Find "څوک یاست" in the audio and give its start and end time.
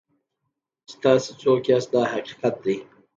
1.41-1.89